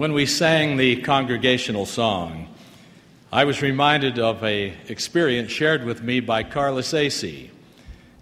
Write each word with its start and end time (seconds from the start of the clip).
When 0.00 0.14
we 0.14 0.24
sang 0.24 0.78
the 0.78 0.96
congregational 1.02 1.84
song, 1.84 2.48
I 3.30 3.44
was 3.44 3.60
reminded 3.60 4.18
of 4.18 4.42
a 4.42 4.72
experience 4.88 5.52
shared 5.52 5.84
with 5.84 6.02
me 6.02 6.20
by 6.20 6.42
Carlos 6.42 6.94
Asay, 6.94 7.50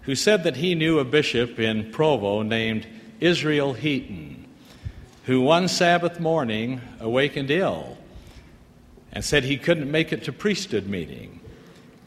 who 0.01 0.13
said 0.13 0.43
that 0.43 0.57
he 0.57 0.75
knew 0.75 0.99
a 0.99 1.05
bishop 1.05 1.57
in 1.57 1.89
Provo 1.89 2.41
named 2.41 2.85
Israel 3.21 3.71
Heaton, 3.71 4.45
who 5.23 5.39
one 5.39 5.69
Sabbath 5.69 6.19
morning 6.19 6.81
awakened 6.99 7.49
ill 7.49 7.97
and 9.13 9.23
said 9.23 9.45
he 9.45 9.55
couldn't 9.55 9.89
make 9.89 10.11
it 10.11 10.25
to 10.25 10.33
priesthood 10.33 10.85
meeting. 10.85 11.39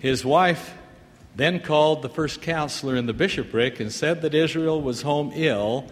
His 0.01 0.23
wife 0.23 0.75
then 1.35 1.61
called 1.61 2.03
the 2.03 2.11
first 2.11 2.43
counselor 2.43 2.95
in 2.95 3.07
the 3.07 3.15
bishopric 3.15 3.81
and 3.81 3.91
said 3.91 4.21
that 4.21 4.35
Israel 4.35 4.83
was 4.83 5.01
home 5.01 5.33
ill 5.35 5.89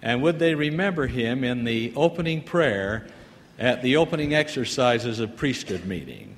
and 0.00 0.22
would 0.22 0.38
they 0.38 0.54
remember 0.54 1.08
him 1.08 1.44
in 1.44 1.64
the 1.64 1.92
opening 1.94 2.40
prayer 2.40 3.06
at 3.58 3.82
the 3.82 3.96
opening 3.96 4.34
exercises 4.34 5.20
of 5.20 5.36
priesthood 5.36 5.84
meeting. 5.84 6.36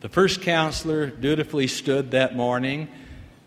The 0.00 0.08
first 0.08 0.42
counselor 0.42 1.06
dutifully 1.06 1.66
stood 1.66 2.10
that 2.10 2.34
morning 2.34 2.88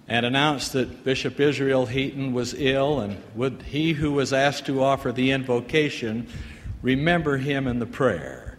and 0.08 0.26
announced 0.26 0.74
that 0.74 1.04
Bishop 1.04 1.40
Israel 1.40 1.86
Heaton 1.86 2.34
was 2.34 2.54
ill 2.54 3.00
and 3.00 3.18
would 3.36 3.64
he 3.64 3.94
who 3.94 4.12
was 4.12 4.32
asked 4.32 4.66
to 4.68 4.84
offer 4.84 5.12
the 5.12 5.32
invocation 5.32 6.28
remember 6.82 7.38
him 7.38 7.68
in 7.68 7.80
the 7.80 7.86
prayer. 7.86 8.58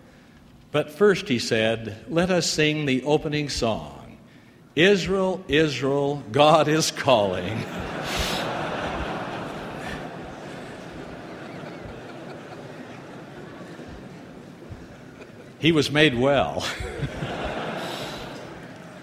But 0.73 0.91
first, 0.91 1.29
he 1.29 1.39
said, 1.39 2.05
let 2.09 2.31
us 2.31 2.51
sing 2.51 2.87
the 2.87 3.05
opening 3.05 3.49
song 3.49 4.19
Israel, 4.75 5.45
Israel, 5.47 6.23
God 6.33 6.67
is 6.67 6.91
calling. 6.91 7.65
he 15.65 15.73
was 15.73 15.91
made 15.91 16.15
well. 16.15 16.61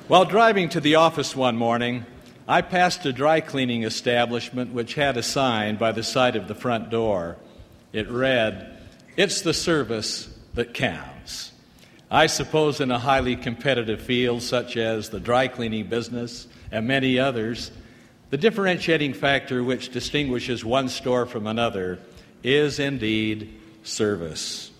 While 0.07 0.25
driving 0.25 0.69
to 0.69 0.79
the 0.79 0.93
office 0.93 1.35
one 1.35 1.57
morning, 1.57 2.05
I 2.47 2.61
passed 2.61 3.03
a 3.07 3.11
dry 3.11 3.41
cleaning 3.41 3.81
establishment 3.81 4.71
which 4.71 4.93
had 4.93 5.17
a 5.17 5.23
sign 5.23 5.77
by 5.77 5.91
the 5.91 6.03
side 6.03 6.35
of 6.35 6.47
the 6.47 6.53
front 6.53 6.91
door. 6.91 7.37
It 7.93 8.07
read, 8.11 8.77
It's 9.17 9.41
the 9.41 9.55
service 9.55 10.29
that 10.53 10.75
counts. 10.75 11.51
I 12.11 12.27
suppose 12.27 12.79
in 12.79 12.91
a 12.91 12.99
highly 12.99 13.37
competitive 13.37 13.99
field 13.99 14.43
such 14.43 14.77
as 14.77 15.09
the 15.09 15.19
dry 15.19 15.47
cleaning 15.47 15.87
business 15.87 16.47
and 16.71 16.87
many 16.87 17.17
others, 17.17 17.71
the 18.29 18.37
differentiating 18.37 19.15
factor 19.15 19.63
which 19.63 19.89
distinguishes 19.89 20.63
one 20.63 20.89
store 20.89 21.25
from 21.25 21.47
another 21.47 21.97
is 22.43 22.77
indeed 22.77 23.59
service. 23.81 24.70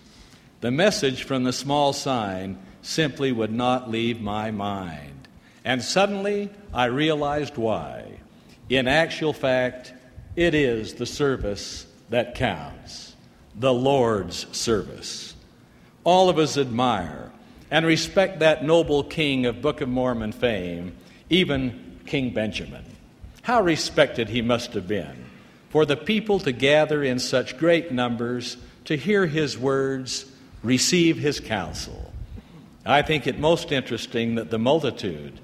The 0.62 0.72
message 0.72 1.24
from 1.24 1.44
the 1.44 1.54
small 1.54 1.92
sign 1.92 2.58
simply 2.84 3.32
would 3.32 3.52
not 3.52 3.90
leave 3.90 4.22
my 4.22 4.52
mind. 4.52 5.28
And 5.66 5.84
suddenly 5.84 6.50
I 6.74 6.86
realized 6.86 7.58
why. 7.58 8.20
In 8.70 8.88
actual 8.88 9.34
fact, 9.34 9.94
it 10.36 10.54
is 10.54 10.94
the 10.94 11.06
service 11.06 11.86
that 12.10 12.36
counts 12.36 13.16
the 13.56 13.74
Lord's 13.74 14.46
service. 14.56 15.36
All 16.04 16.30
of 16.30 16.38
us 16.38 16.58
admire 16.58 17.32
and 17.70 17.86
respect 17.86 18.40
that 18.40 18.64
noble 18.64 19.04
king 19.04 19.46
of 19.46 19.62
Book 19.62 19.82
of 19.82 19.90
Mormon 19.90 20.32
fame, 20.32 20.96
even 21.30 22.00
King 22.06 22.34
Benjamin. 22.34 22.86
How 23.42 23.62
respected 23.62 24.30
he 24.30 24.42
must 24.42 24.74
have 24.74 24.88
been 24.88 25.26
for 25.70 25.86
the 25.86 25.98
people 25.98 26.40
to 26.40 26.52
gather 26.52 27.04
in 27.04 27.18
such 27.18 27.58
great 27.58 27.92
numbers 27.92 28.58
to 28.86 28.98
hear 28.98 29.26
his 29.26 29.58
words, 29.58 30.26
receive 30.64 31.18
his 31.18 31.40
counsel. 31.40 32.14
I 32.86 33.02
think 33.02 33.28
it 33.28 33.40
most 33.40 33.72
interesting 33.72 34.36
that 34.36 34.50
the 34.50 34.58
multitude 34.58 35.40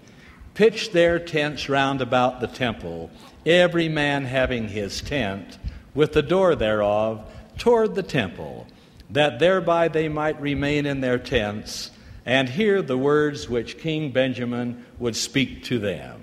pitched 0.53 0.91
their 0.91 1.19
tents 1.19 1.69
round 1.69 2.01
about 2.01 2.41
the 2.41 2.47
temple, 2.47 3.11
every 3.45 3.89
man 3.89 4.25
having 4.25 4.67
his 4.67 5.01
tent, 5.01 5.59
with 5.93 6.13
the 6.13 6.21
door 6.23 6.55
thereof, 6.55 7.23
toward 7.57 7.95
the 7.95 8.03
temple, 8.03 8.67
that 9.09 9.39
thereby 9.39 9.87
they 9.87 10.09
might 10.09 10.39
remain 10.41 10.85
in 10.85 11.01
their 11.01 11.19
tents 11.19 11.91
and 12.25 12.49
hear 12.49 12.81
the 12.81 12.97
words 12.97 13.47
which 13.47 13.77
King 13.77 14.11
Benjamin 14.11 14.83
would 14.99 15.15
speak 15.15 15.63
to 15.63 15.79
them. 15.79 16.19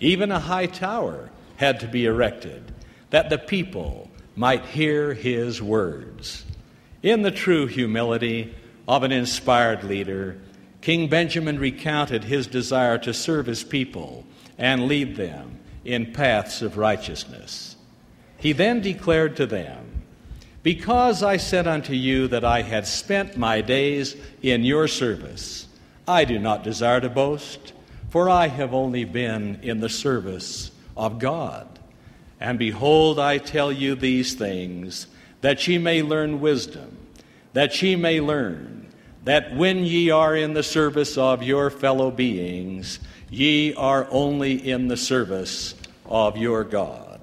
Even 0.00 0.32
a 0.32 0.40
high 0.40 0.66
tower 0.66 1.30
had 1.56 1.80
to 1.80 1.86
be 1.86 2.06
erected, 2.06 2.72
that 3.10 3.30
the 3.30 3.38
people 3.38 4.10
might 4.34 4.64
hear 4.64 5.14
his 5.14 5.60
words. 5.60 6.44
In 7.08 7.22
the 7.22 7.30
true 7.30 7.66
humility 7.66 8.54
of 8.86 9.02
an 9.02 9.12
inspired 9.12 9.82
leader, 9.82 10.36
King 10.82 11.08
Benjamin 11.08 11.58
recounted 11.58 12.24
his 12.24 12.46
desire 12.46 12.98
to 12.98 13.14
serve 13.14 13.46
his 13.46 13.64
people 13.64 14.26
and 14.58 14.88
lead 14.88 15.16
them 15.16 15.58
in 15.86 16.12
paths 16.12 16.60
of 16.60 16.76
righteousness. 16.76 17.76
He 18.36 18.52
then 18.52 18.82
declared 18.82 19.36
to 19.36 19.46
them, 19.46 20.02
Because 20.62 21.22
I 21.22 21.38
said 21.38 21.66
unto 21.66 21.94
you 21.94 22.28
that 22.28 22.44
I 22.44 22.60
had 22.60 22.86
spent 22.86 23.38
my 23.38 23.62
days 23.62 24.14
in 24.42 24.62
your 24.62 24.86
service, 24.86 25.66
I 26.06 26.26
do 26.26 26.38
not 26.38 26.62
desire 26.62 27.00
to 27.00 27.08
boast, 27.08 27.72
for 28.10 28.28
I 28.28 28.48
have 28.48 28.74
only 28.74 29.06
been 29.06 29.60
in 29.62 29.80
the 29.80 29.88
service 29.88 30.72
of 30.94 31.18
God. 31.18 31.78
And 32.38 32.58
behold, 32.58 33.18
I 33.18 33.38
tell 33.38 33.72
you 33.72 33.94
these 33.94 34.34
things, 34.34 35.06
that 35.40 35.66
ye 35.66 35.78
may 35.78 36.02
learn 36.02 36.40
wisdom, 36.40 36.97
that 37.52 37.80
ye 37.82 37.96
may 37.96 38.20
learn 38.20 38.88
that 39.24 39.54
when 39.54 39.84
ye 39.84 40.10
are 40.10 40.34
in 40.34 40.54
the 40.54 40.62
service 40.62 41.18
of 41.18 41.42
your 41.42 41.68
fellow 41.68 42.10
beings, 42.10 42.98
ye 43.30 43.74
are 43.74 44.06
only 44.10 44.54
in 44.70 44.88
the 44.88 44.96
service 44.96 45.74
of 46.06 46.36
your 46.36 46.64
God. 46.64 47.20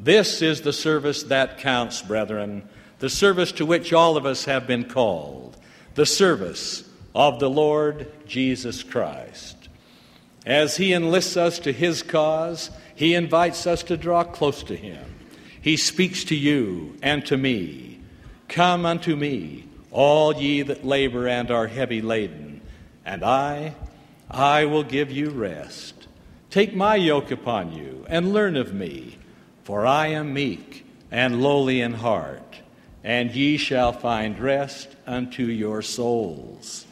This 0.00 0.42
is 0.42 0.62
the 0.62 0.72
service 0.72 1.22
that 1.24 1.58
counts, 1.58 2.02
brethren, 2.02 2.68
the 2.98 3.08
service 3.08 3.52
to 3.52 3.66
which 3.66 3.92
all 3.92 4.16
of 4.16 4.26
us 4.26 4.44
have 4.46 4.66
been 4.66 4.88
called, 4.88 5.56
the 5.94 6.06
service 6.06 6.82
of 7.14 7.38
the 7.38 7.48
Lord 7.48 8.10
Jesus 8.26 8.82
Christ. 8.82 9.68
As 10.44 10.76
he 10.76 10.92
enlists 10.92 11.36
us 11.36 11.58
to 11.60 11.72
his 11.72 12.02
cause, 12.02 12.70
he 12.94 13.14
invites 13.14 13.66
us 13.66 13.82
to 13.84 13.96
draw 13.96 14.24
close 14.24 14.62
to 14.64 14.76
him. 14.76 15.04
He 15.60 15.76
speaks 15.76 16.24
to 16.24 16.36
you 16.36 16.96
and 17.02 17.24
to 17.26 17.36
me 17.36 17.95
Come 18.48 18.86
unto 18.86 19.16
me 19.16 19.64
all 19.90 20.34
ye 20.34 20.62
that 20.62 20.84
labor 20.84 21.26
and 21.26 21.50
are 21.50 21.66
heavy 21.66 22.02
laden, 22.02 22.60
and 23.04 23.24
I, 23.24 23.74
I 24.30 24.66
will 24.66 24.82
give 24.82 25.10
you 25.10 25.30
rest. 25.30 26.06
Take 26.50 26.74
my 26.74 26.96
yoke 26.96 27.30
upon 27.30 27.72
you, 27.72 28.04
and 28.08 28.32
learn 28.32 28.56
of 28.56 28.74
me, 28.74 29.18
for 29.64 29.86
I 29.86 30.08
am 30.08 30.34
meek 30.34 30.86
and 31.10 31.42
lowly 31.42 31.80
in 31.80 31.94
heart, 31.94 32.60
and 33.02 33.34
ye 33.34 33.56
shall 33.56 33.92
find 33.92 34.38
rest 34.38 34.88
unto 35.06 35.44
your 35.44 35.82
souls. 35.82 36.86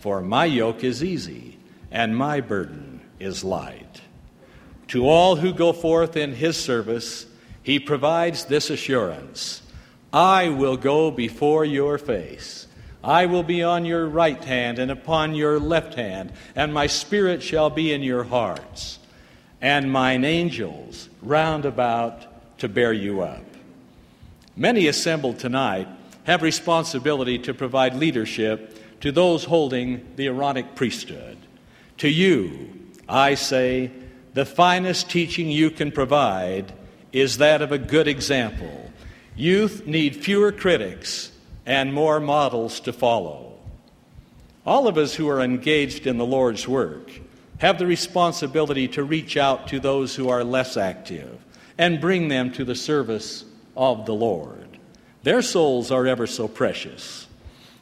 For 0.00 0.20
my 0.20 0.44
yoke 0.46 0.82
is 0.82 1.04
easy, 1.04 1.58
and 1.90 2.16
my 2.16 2.40
burden 2.40 3.00
is 3.18 3.44
light. 3.44 4.00
To 4.88 5.06
all 5.08 5.36
who 5.36 5.52
go 5.52 5.72
forth 5.72 6.16
in 6.16 6.32
his 6.32 6.56
service, 6.56 7.26
he 7.62 7.78
provides 7.78 8.46
this 8.46 8.70
assurance 8.70 9.62
I 10.12 10.48
will 10.48 10.76
go 10.76 11.10
before 11.10 11.64
your 11.64 11.98
face. 11.98 12.66
I 13.04 13.26
will 13.26 13.42
be 13.42 13.62
on 13.62 13.84
your 13.84 14.06
right 14.06 14.42
hand 14.42 14.78
and 14.78 14.90
upon 14.90 15.34
your 15.34 15.60
left 15.60 15.94
hand, 15.94 16.32
and 16.56 16.72
my 16.72 16.86
spirit 16.86 17.42
shall 17.42 17.70
be 17.70 17.92
in 17.92 18.02
your 18.02 18.24
hearts, 18.24 18.98
and 19.60 19.92
mine 19.92 20.24
angels 20.24 21.08
round 21.22 21.64
about 21.64 22.58
to 22.58 22.68
bear 22.68 22.92
you 22.92 23.20
up. 23.20 23.44
Many 24.56 24.88
assembled 24.88 25.38
tonight 25.38 25.88
have 26.24 26.42
responsibility 26.42 27.38
to 27.40 27.54
provide 27.54 27.94
leadership 27.94 29.00
to 29.00 29.12
those 29.12 29.44
holding 29.44 30.04
the 30.16 30.26
Aaronic 30.26 30.74
priesthood. 30.74 31.38
To 31.98 32.08
you, 32.08 32.72
I 33.08 33.34
say, 33.34 33.92
the 34.34 34.44
finest 34.44 35.08
teaching 35.08 35.50
you 35.50 35.70
can 35.70 35.92
provide 35.92 36.72
is 37.12 37.38
that 37.38 37.62
of 37.62 37.72
a 37.72 37.78
good 37.78 38.08
example 38.08 38.87
Youth 39.38 39.86
need 39.86 40.16
fewer 40.16 40.50
critics 40.50 41.30
and 41.64 41.94
more 41.94 42.18
models 42.18 42.80
to 42.80 42.92
follow. 42.92 43.52
All 44.66 44.88
of 44.88 44.98
us 44.98 45.14
who 45.14 45.28
are 45.28 45.40
engaged 45.40 46.08
in 46.08 46.18
the 46.18 46.26
Lord's 46.26 46.66
work 46.66 47.08
have 47.58 47.78
the 47.78 47.86
responsibility 47.86 48.88
to 48.88 49.04
reach 49.04 49.36
out 49.36 49.68
to 49.68 49.78
those 49.78 50.16
who 50.16 50.28
are 50.28 50.42
less 50.42 50.76
active 50.76 51.38
and 51.78 52.00
bring 52.00 52.26
them 52.26 52.50
to 52.54 52.64
the 52.64 52.74
service 52.74 53.44
of 53.76 54.06
the 54.06 54.12
Lord. 54.12 54.76
Their 55.22 55.42
souls 55.42 55.92
are 55.92 56.08
ever 56.08 56.26
so 56.26 56.48
precious. 56.48 57.28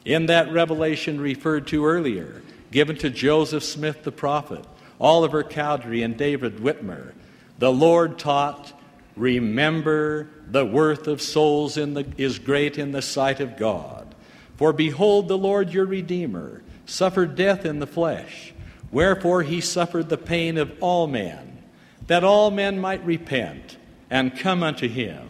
In 0.05 0.27
that 0.27 0.51
revelation 0.51 1.19
referred 1.19 1.65
to 1.69 1.87
earlier, 1.87 2.43
given 2.69 2.97
to 2.97 3.09
Joseph 3.09 3.63
Smith 3.63 4.03
the 4.03 4.11
prophet, 4.11 4.63
Oliver 5.01 5.43
Cowdery, 5.43 6.03
and 6.03 6.15
David 6.17 6.57
Whitmer, 6.57 7.13
the 7.57 7.73
Lord 7.73 8.19
taught 8.19 8.76
Remember, 9.17 10.29
the 10.47 10.65
worth 10.65 11.07
of 11.07 11.21
souls 11.21 11.73
the, 11.73 12.05
is 12.17 12.37
great 12.37 12.77
in 12.77 12.91
the 12.91 13.01
sight 13.01 13.39
of 13.39 13.57
God. 13.57 14.13
For 14.55 14.71
behold, 14.71 15.27
the 15.27 15.37
Lord 15.37 15.73
your 15.73 15.85
Redeemer 15.85 16.61
suffered 16.85 17.35
death 17.35 17.65
in 17.65 17.79
the 17.79 17.87
flesh, 17.87 18.53
wherefore 18.91 19.41
he 19.41 19.59
suffered 19.59 20.09
the 20.09 20.17
pain 20.17 20.57
of 20.57 20.71
all 20.81 21.07
men, 21.07 21.63
that 22.05 22.23
all 22.23 22.51
men 22.51 22.79
might 22.79 23.03
repent 23.05 23.77
and 24.09 24.37
come 24.37 24.61
unto 24.63 24.87
him. 24.87 25.27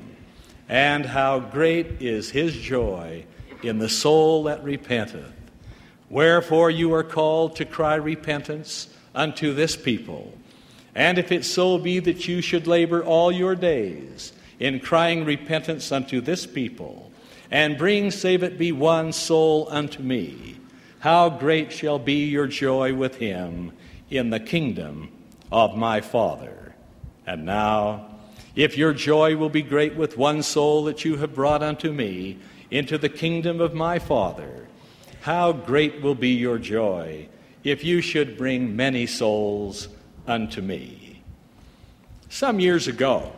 And 0.70 1.06
how 1.06 1.40
great 1.40 2.02
is 2.02 2.32
his 2.32 2.54
joy 2.54 3.26
in 3.64 3.80
the 3.80 3.90
soul 3.90 4.44
that 4.44 4.64
repenteth. 4.64 5.32
Wherefore 6.10 6.70
you 6.70 6.94
are 6.94 7.04
called 7.04 7.56
to 7.56 7.66
cry 7.66 7.96
repentance 7.96 8.90
unto 9.16 9.54
this 9.54 9.78
people. 9.78 10.34
And 10.98 11.20
if 11.20 11.32
it 11.32 11.46
so 11.46 11.78
be 11.78 12.00
that 12.00 12.28
you 12.28 12.42
should 12.42 12.66
labor 12.66 13.04
all 13.04 13.32
your 13.32 13.54
days 13.54 14.34
in 14.60 14.80
crying 14.80 15.26
repentance 15.26 15.92
unto 15.92 16.22
this 16.22 16.48
people, 16.48 17.12
and 17.52 17.78
bring, 17.78 18.10
save 18.10 18.42
it 18.42 18.58
be 18.58 18.72
one 18.72 19.14
soul 19.14 19.68
unto 19.70 20.02
me, 20.02 20.58
how 20.98 21.30
great 21.30 21.72
shall 21.72 22.00
be 22.00 22.26
your 22.26 22.48
joy 22.48 22.96
with 22.96 23.18
him 23.18 23.74
in 24.10 24.32
the 24.32 24.40
kingdom 24.40 25.12
of 25.52 25.78
my 25.78 26.02
Father. 26.02 26.74
And 27.28 27.46
now, 27.46 28.08
if 28.56 28.76
your 28.76 28.94
joy 28.94 29.38
will 29.38 29.50
be 29.50 29.62
great 29.62 29.96
with 29.96 30.18
one 30.18 30.42
soul 30.42 30.86
that 30.86 31.06
you 31.06 31.18
have 31.18 31.36
brought 31.36 31.62
unto 31.62 31.92
me 31.94 32.40
into 32.72 32.98
the 32.98 33.08
kingdom 33.08 33.62
of 33.62 33.76
my 33.76 34.00
Father, 34.00 34.66
how 35.22 35.52
great 35.52 36.02
will 36.02 36.16
be 36.16 36.30
your 36.32 36.58
joy 36.58 37.30
if 37.64 37.84
you 37.84 38.02
should 38.02 38.36
bring 38.36 38.76
many 38.76 39.06
souls 39.06 39.90
unto 40.28 40.62
me. 40.62 41.22
Some 42.30 42.60
years 42.60 42.88
ago, 42.88 43.32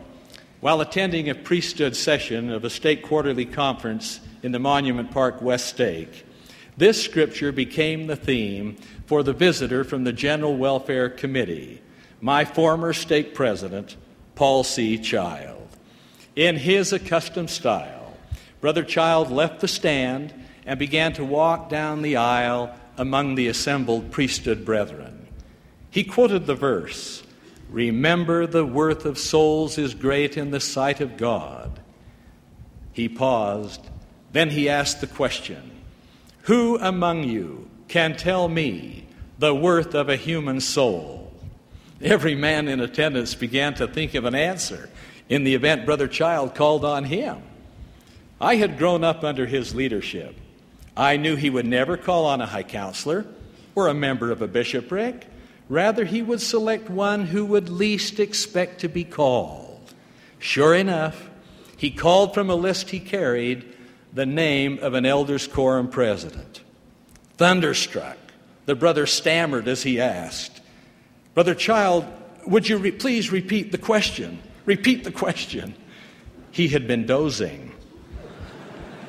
while 0.60 0.80
attending 0.80 1.30
a 1.30 1.34
priesthood 1.34 1.96
session 1.96 2.50
of 2.50 2.64
a 2.64 2.70
stake 2.70 3.02
quarterly 3.02 3.46
conference 3.46 4.20
in 4.42 4.52
the 4.52 4.58
Monument 4.58 5.10
Park 5.10 5.40
West 5.40 5.68
Stake, 5.68 6.26
this 6.76 7.02
scripture 7.02 7.52
became 7.52 8.06
the 8.06 8.16
theme 8.16 8.76
for 9.06 9.22
the 9.22 9.32
visitor 9.32 9.84
from 9.84 10.04
the 10.04 10.12
General 10.12 10.56
Welfare 10.56 11.08
Committee, 11.08 11.80
my 12.20 12.44
former 12.44 12.92
stake 12.92 13.34
president, 13.34 13.96
Paul 14.34 14.64
C. 14.64 14.98
Child. 14.98 15.68
In 16.36 16.56
his 16.56 16.92
accustomed 16.92 17.50
style, 17.50 18.16
Brother 18.60 18.84
Child 18.84 19.30
left 19.30 19.60
the 19.60 19.68
stand 19.68 20.34
and 20.66 20.78
began 20.78 21.12
to 21.14 21.24
walk 21.24 21.68
down 21.68 22.02
the 22.02 22.16
aisle 22.16 22.74
among 22.96 23.34
the 23.34 23.48
assembled 23.48 24.10
priesthood 24.10 24.64
brethren. 24.64 25.26
He 25.90 26.04
quoted 26.04 26.46
the 26.46 26.54
verse 26.54 27.22
Remember, 27.68 28.46
the 28.46 28.66
worth 28.66 29.04
of 29.04 29.18
souls 29.18 29.78
is 29.78 29.94
great 29.94 30.36
in 30.36 30.50
the 30.50 30.60
sight 30.60 31.00
of 31.00 31.16
God. 31.16 31.80
He 32.92 33.08
paused, 33.08 33.80
then 34.32 34.50
he 34.50 34.68
asked 34.68 35.00
the 35.00 35.06
question 35.06 35.70
Who 36.42 36.78
among 36.78 37.24
you 37.24 37.68
can 37.88 38.16
tell 38.16 38.48
me 38.48 39.06
the 39.38 39.54
worth 39.54 39.94
of 39.94 40.08
a 40.08 40.16
human 40.16 40.60
soul? 40.60 41.32
Every 42.00 42.34
man 42.34 42.66
in 42.66 42.80
attendance 42.80 43.34
began 43.34 43.74
to 43.74 43.86
think 43.86 44.14
of 44.14 44.24
an 44.24 44.34
answer 44.34 44.88
in 45.28 45.44
the 45.44 45.54
event 45.54 45.86
Brother 45.86 46.08
Child 46.08 46.54
called 46.54 46.84
on 46.84 47.04
him. 47.04 47.42
I 48.40 48.56
had 48.56 48.78
grown 48.78 49.04
up 49.04 49.22
under 49.22 49.46
his 49.46 49.74
leadership. 49.74 50.34
I 50.96 51.18
knew 51.18 51.36
he 51.36 51.50
would 51.50 51.66
never 51.66 51.96
call 51.96 52.26
on 52.26 52.40
a 52.40 52.46
high 52.46 52.62
counselor 52.62 53.26
or 53.74 53.88
a 53.88 53.94
member 53.94 54.30
of 54.30 54.42
a 54.42 54.48
bishopric. 54.48 55.26
Rather, 55.70 56.04
he 56.04 56.20
would 56.20 56.40
select 56.40 56.90
one 56.90 57.26
who 57.26 57.46
would 57.46 57.68
least 57.68 58.18
expect 58.18 58.80
to 58.80 58.88
be 58.88 59.04
called. 59.04 59.94
Sure 60.40 60.74
enough, 60.74 61.30
he 61.76 61.92
called 61.92 62.34
from 62.34 62.50
a 62.50 62.56
list 62.56 62.90
he 62.90 62.98
carried 62.98 63.64
the 64.12 64.26
name 64.26 64.80
of 64.82 64.94
an 64.94 65.06
elders' 65.06 65.46
quorum 65.46 65.88
president. 65.88 66.60
Thunderstruck, 67.36 68.18
the 68.66 68.74
brother 68.74 69.06
stammered 69.06 69.68
as 69.68 69.84
he 69.84 70.00
asked, 70.00 70.60
Brother 71.34 71.54
Child, 71.54 72.04
would 72.46 72.68
you 72.68 72.76
re- 72.76 72.90
please 72.90 73.30
repeat 73.30 73.70
the 73.70 73.78
question? 73.78 74.42
Repeat 74.64 75.04
the 75.04 75.12
question. 75.12 75.74
He 76.50 76.66
had 76.66 76.88
been 76.88 77.06
dozing. 77.06 77.72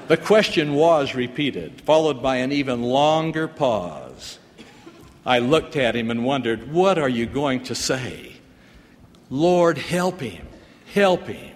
The 0.07 0.17
question 0.17 0.75
was 0.75 1.15
repeated, 1.15 1.81
followed 1.81 2.21
by 2.21 2.37
an 2.37 2.51
even 2.51 2.83
longer 2.83 3.47
pause. 3.47 4.10
I 5.25 5.39
looked 5.39 5.75
at 5.75 5.95
him 5.95 6.09
and 6.09 6.25
wondered, 6.25 6.71
What 6.71 6.97
are 6.97 7.09
you 7.09 7.25
going 7.25 7.63
to 7.65 7.75
say? 7.75 8.33
Lord, 9.29 9.77
help 9.77 10.19
him, 10.19 10.47
help 10.93 11.27
him. 11.27 11.55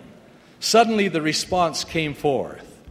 Suddenly 0.60 1.10
the 1.10 1.22
response 1.22 1.84
came 1.84 2.14
forth 2.14 2.82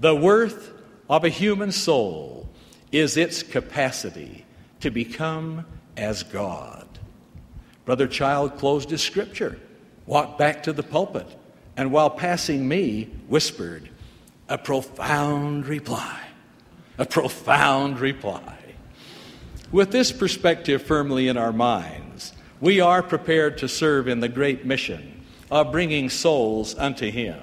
The 0.00 0.14
worth 0.14 0.72
of 1.08 1.24
a 1.24 1.28
human 1.28 1.72
soul 1.72 2.48
is 2.90 3.16
its 3.16 3.42
capacity 3.42 4.44
to 4.80 4.90
become 4.90 5.66
as 5.96 6.22
God. 6.22 6.86
Brother 7.84 8.06
Child 8.06 8.56
closed 8.58 8.90
his 8.90 9.02
scripture, 9.02 9.58
walked 10.06 10.38
back 10.38 10.62
to 10.62 10.72
the 10.72 10.82
pulpit, 10.82 11.26
and 11.76 11.92
while 11.92 12.10
passing 12.10 12.66
me, 12.66 13.10
whispered, 13.28 13.88
A 14.48 14.56
profound 14.56 15.66
reply. 15.66 16.20
A 16.98 17.04
profound 17.04 18.00
reply. 18.00 18.63
With 19.74 19.90
this 19.90 20.12
perspective 20.12 20.84
firmly 20.84 21.26
in 21.26 21.36
our 21.36 21.52
minds, 21.52 22.32
we 22.60 22.80
are 22.80 23.02
prepared 23.02 23.58
to 23.58 23.68
serve 23.68 24.06
in 24.06 24.20
the 24.20 24.28
great 24.28 24.64
mission 24.64 25.24
of 25.50 25.72
bringing 25.72 26.10
souls 26.10 26.76
unto 26.76 27.10
Him. 27.10 27.40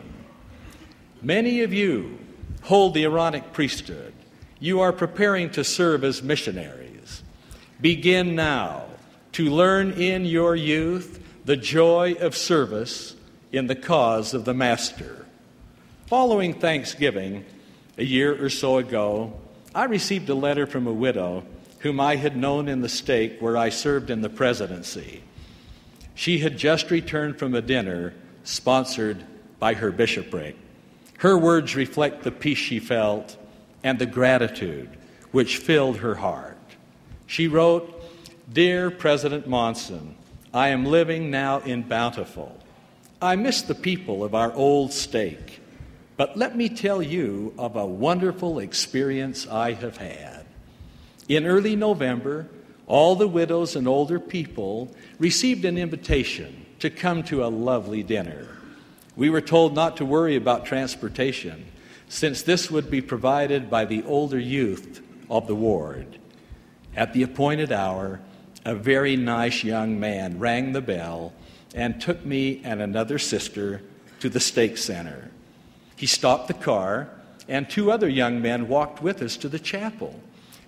Many 1.22 1.64
of 1.64 1.74
you 1.74 2.18
hold 2.62 2.94
the 2.94 3.04
Aaronic 3.04 3.52
priesthood. 3.52 4.14
You 4.62 4.80
are 4.80 4.94
preparing 4.94 5.50
to 5.50 5.66
serve 5.66 6.06
as 6.06 6.24
missionaries. 6.24 7.22
Begin 7.82 8.34
now 8.34 8.86
to 9.34 9.50
learn 9.50 9.92
in 9.92 10.24
your 10.24 10.56
youth 10.56 11.22
the 11.44 11.58
joy 11.58 12.14
of 12.14 12.38
service 12.38 13.14
in 13.52 13.68
the 13.68 13.76
cause 13.76 14.34
of 14.34 14.46
the 14.46 14.54
Master. 14.54 15.26
Following 16.06 16.54
Thanksgiving, 16.54 17.44
a 17.98 18.06
year 18.06 18.42
or 18.42 18.50
so 18.50 18.78
ago, 18.78 19.38
I 19.76 19.84
received 19.84 20.30
a 20.30 20.34
letter 20.34 20.66
from 20.66 20.88
a 20.88 20.94
widow 20.94 21.44
whom 21.82 22.00
I 22.00 22.16
had 22.16 22.38
known 22.38 22.68
in 22.68 22.82
the 22.82 22.90
stake 22.90 23.40
where 23.40 23.58
I 23.58 23.70
served 23.70 24.10
in 24.10 24.22
the 24.22 24.30
presidency. 24.30 25.24
She 26.14 26.40
had 26.40 26.58
just 26.58 26.92
returned 26.92 27.40
from 27.40 27.56
a 27.56 27.62
dinner 27.62 28.14
sponsored 28.44 29.24
by 29.60 29.74
her 29.74 29.92
bishopric. 29.92 30.56
Her 31.18 31.38
words 31.38 31.76
reflect 31.76 32.24
the 32.24 32.32
peace 32.32 32.58
she 32.58 32.80
felt 32.80 33.38
and 33.84 33.98
the 33.98 34.06
gratitude 34.06 34.90
which 35.32 35.58
filled 35.58 35.98
her 35.98 36.16
heart. 36.16 36.58
She 37.26 37.48
wrote, 37.48 38.04
Dear 38.52 38.92
President 38.92 39.48
Monson, 39.48 40.16
I 40.54 40.70
am 40.70 40.86
living 40.86 41.32
now 41.32 41.60
in 41.60 41.84
Bountiful. 41.84 42.58
I 43.22 43.36
miss 43.36 43.62
the 43.62 43.76
people 43.76 44.24
of 44.24 44.36
our 44.36 44.52
old 44.54 44.92
stake, 44.94 45.62
but 46.18 46.38
let 46.38 46.56
me 46.56 46.70
tell 46.70 47.02
you 47.02 47.54
of 47.58 47.76
a 47.76 47.86
wonderful 47.86 48.60
experience 48.60 49.48
I 49.48 49.74
have 49.74 49.98
had. 49.98 50.41
In 51.32 51.46
early 51.46 51.78
November, 51.78 52.46
all 52.88 53.16
the 53.16 53.26
widows 53.26 53.78
and 53.78 53.88
older 53.88 54.20
people 54.20 54.94
received 55.18 55.64
an 55.64 55.78
invitation 55.78 56.66
to 56.80 56.90
come 56.90 57.24
to 57.24 57.46
a 57.46 57.48
lovely 57.48 58.04
dinner. 58.04 58.50
We 59.16 59.30
were 59.30 59.40
told 59.40 59.74
not 59.74 59.96
to 59.96 60.06
worry 60.06 60.36
about 60.36 60.66
transportation, 60.66 61.68
since 62.10 62.42
this 62.42 62.70
would 62.70 62.92
be 62.92 63.00
provided 63.00 63.70
by 63.70 63.86
the 63.86 64.04
older 64.04 64.38
youth 64.38 65.02
of 65.30 65.48
the 65.48 65.56
ward. 65.56 66.20
At 66.98 67.14
the 67.14 67.24
appointed 67.24 67.72
hour, 67.72 68.20
a 68.66 68.76
very 68.76 69.16
nice 69.16 69.64
young 69.64 69.98
man 69.98 70.38
rang 70.38 70.74
the 70.74 70.82
bell 70.82 71.32
and 71.74 72.02
took 72.02 72.26
me 72.26 72.60
and 72.66 72.82
another 72.82 73.18
sister 73.18 73.82
to 74.20 74.28
the 74.28 74.42
stake 74.42 74.78
center. 74.78 75.32
He 75.96 76.08
stopped 76.08 76.50
the 76.50 76.54
car, 76.54 77.10
and 77.48 77.70
two 77.70 77.90
other 77.90 78.10
young 78.10 78.42
men 78.42 78.68
walked 78.68 79.02
with 79.02 79.22
us 79.22 79.38
to 79.38 79.48
the 79.48 79.60
chapel, 79.60 80.20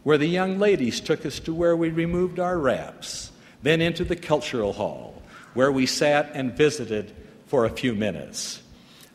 where 0.04 0.18
the 0.18 0.28
young 0.28 0.60
ladies 0.60 1.00
took 1.00 1.26
us 1.26 1.40
to 1.40 1.54
where 1.54 1.76
we 1.76 1.90
removed 1.90 2.40
our 2.40 2.58
wraps, 2.58 3.32
then 3.62 3.82
into 3.82 4.04
the 4.04 4.16
cultural 4.16 4.74
hall, 4.74 5.22
where 5.54 5.72
we 5.72 5.86
sat 5.86 6.32
and 6.34 6.54
visited 6.54 7.14
for 7.48 7.66
a 7.66 7.70
few 7.70 7.94
minutes. 7.94 8.62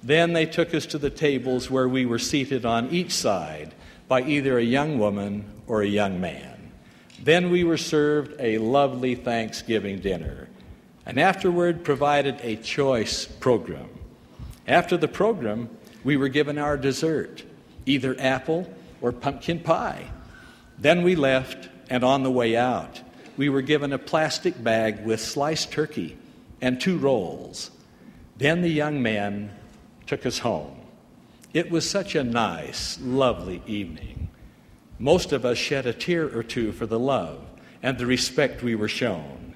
Then 0.02 0.32
they 0.32 0.46
took 0.46 0.74
us 0.74 0.86
to 0.86 0.98
the 0.98 1.10
tables 1.10 1.70
where 1.70 1.88
we 1.88 2.06
were 2.06 2.18
seated 2.18 2.64
on 2.64 2.90
each 2.90 3.12
side 3.12 3.74
by 4.06 4.22
either 4.22 4.56
a 4.56 4.62
young 4.62 4.98
woman 4.98 5.44
or 5.66 5.82
a 5.82 5.86
young 5.86 6.20
man. 6.20 6.72
Then 7.22 7.50
we 7.50 7.64
were 7.64 7.76
served 7.76 8.40
a 8.40 8.58
lovely 8.58 9.14
Thanksgiving 9.14 9.98
dinner, 9.98 10.48
and 11.04 11.18
afterward 11.18 11.84
provided 11.84 12.38
a 12.42 12.56
choice 12.56 13.26
program. 13.26 13.88
After 14.66 14.96
the 14.96 15.08
program, 15.08 15.68
we 16.04 16.16
were 16.16 16.28
given 16.28 16.58
our 16.58 16.76
dessert, 16.76 17.42
either 17.86 18.14
apple 18.18 18.72
or 19.02 19.12
pumpkin 19.12 19.60
pie. 19.60 20.06
Then 20.78 21.02
we 21.02 21.16
left, 21.16 21.68
and 21.90 22.04
on 22.04 22.22
the 22.22 22.30
way 22.30 22.56
out, 22.56 23.00
we 23.36 23.48
were 23.48 23.62
given 23.62 23.92
a 23.92 23.98
plastic 23.98 24.62
bag 24.62 25.04
with 25.04 25.20
sliced 25.20 25.72
turkey 25.72 26.16
and 26.60 26.80
two 26.80 26.98
rolls. 26.98 27.70
Then 28.36 28.62
the 28.62 28.68
young 28.68 29.02
man 29.02 29.50
took 30.06 30.24
us 30.24 30.38
home. 30.38 30.76
It 31.52 31.70
was 31.70 31.88
such 31.88 32.14
a 32.14 32.22
nice, 32.22 32.98
lovely 33.00 33.62
evening. 33.66 34.28
Most 34.98 35.32
of 35.32 35.44
us 35.44 35.58
shed 35.58 35.86
a 35.86 35.92
tear 35.92 36.26
or 36.36 36.42
two 36.42 36.72
for 36.72 36.86
the 36.86 36.98
love 36.98 37.40
and 37.82 37.96
the 37.96 38.06
respect 38.06 38.62
we 38.62 38.74
were 38.74 38.88
shown. 38.88 39.54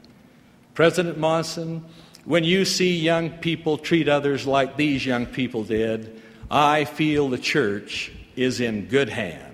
President 0.74 1.18
Monson, 1.18 1.84
when 2.24 2.44
you 2.44 2.64
see 2.64 2.96
young 2.96 3.30
people 3.30 3.76
treat 3.76 4.08
others 4.08 4.46
like 4.46 4.76
these 4.76 5.04
young 5.04 5.26
people 5.26 5.64
did, 5.64 6.22
I 6.50 6.84
feel 6.84 7.28
the 7.28 7.38
church 7.38 8.12
is 8.36 8.60
in 8.60 8.86
good 8.86 9.08
hands. 9.08 9.51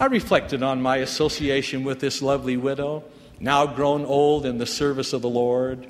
I 0.00 0.06
reflected 0.06 0.62
on 0.62 0.82
my 0.82 0.96
association 0.98 1.84
with 1.84 2.00
this 2.00 2.22
lovely 2.22 2.56
widow, 2.56 3.04
now 3.38 3.66
grown 3.66 4.04
old 4.04 4.46
in 4.46 4.58
the 4.58 4.66
service 4.66 5.12
of 5.12 5.22
the 5.22 5.28
Lord. 5.28 5.86